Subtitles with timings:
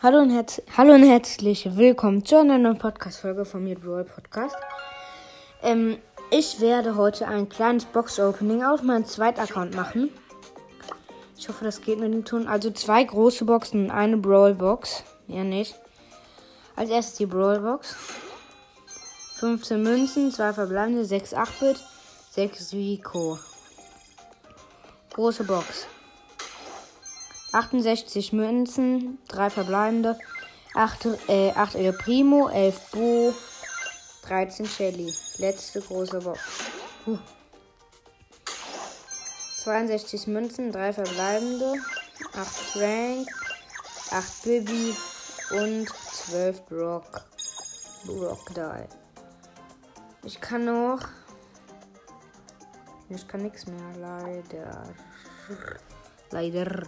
[0.00, 4.54] Hallo und, herz Hallo und herzlich willkommen zu einer neuen Podcast-Folge von mir, Brawl Podcast.
[5.60, 5.98] Ähm,
[6.30, 10.10] ich werde heute ein kleines Box-Opening auf meinem zweiten Account machen.
[11.36, 12.46] Ich hoffe, das geht mit dem Ton.
[12.46, 15.02] Also zwei große Boxen und eine Brawl-Box.
[15.26, 15.74] Ja, nicht.
[16.76, 17.96] Als erstes die Brawl-Box.
[19.40, 21.84] 15 Münzen, 2 verbleibende, 6 8-Bit,
[22.30, 23.40] 6 Rico.
[25.12, 25.88] Große Box.
[27.52, 30.18] 68 Münzen, 3 verbleibende,
[30.74, 33.34] 8, äh, 8 El Primo, 11 Bo,
[34.22, 35.12] 13 Shelly.
[35.38, 36.40] Letzte große Box.
[37.06, 37.18] Huh.
[39.64, 41.74] 62 Münzen, 3 verbleibende,
[42.34, 43.28] 8 Frank,
[44.10, 44.94] 8 Bibi
[45.50, 47.24] und 12 Brock.
[48.04, 50.26] Brock die.
[50.26, 51.00] Ich kann noch.
[53.08, 54.94] Ich kann nichts mehr, leider.
[56.30, 56.82] Leider.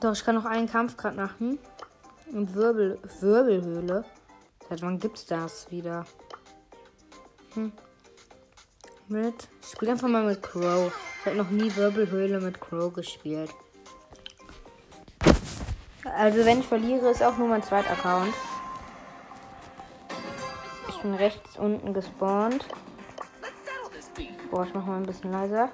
[0.00, 1.58] Doch, ich kann noch einen Kampf gerade machen.
[2.32, 4.04] Und Wirbel, Wirbelhöhle.
[4.68, 6.04] Seit wann gibt's das wieder?
[7.54, 7.72] Hm.
[9.08, 9.48] Mit.
[9.62, 10.92] Ich spiele einfach mal mit Crow.
[11.20, 13.50] Ich habe noch nie Wirbelhöhle mit Crow gespielt.
[16.04, 18.34] Also wenn ich verliere, ist auch nur mein zweiter Account.
[20.88, 22.66] Ich bin rechts unten gespawnt.
[24.50, 25.70] Boah, ich mach mal ein bisschen leiser.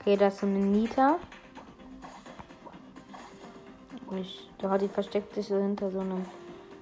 [0.00, 1.18] Okay, da ist so eine Nita.
[4.12, 6.24] Ich, da die versteckt sich so hinter so einem.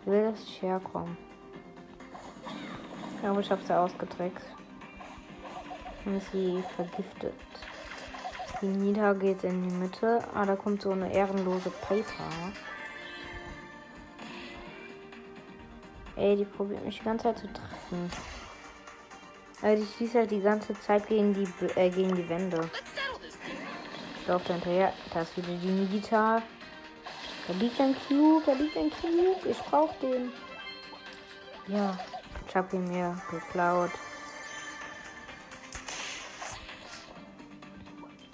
[0.01, 1.17] Ich will, dass ich herkomme.
[3.23, 4.47] Aber ich habe sie ausgetrickst.
[6.05, 7.33] Und sie vergiftet.
[8.61, 10.23] Die Nita geht in die Mitte.
[10.35, 12.53] Ah, da kommt so eine ehrenlose Paper.
[16.17, 18.11] Ey, die probiert mich die ganze Zeit zu treffen.
[19.63, 22.69] Also die schießt halt die ganze Zeit gegen die äh, gegen die Wände.
[24.21, 24.93] Ich laufe hinterher.
[25.13, 26.43] Da ist wieder die Nita.
[27.47, 29.49] Da liegt ein Cube, da liegt ein Cube.
[29.49, 30.33] Ich brauch den.
[31.67, 31.99] Ja,
[32.47, 33.91] ich hab ihn mir geklaut.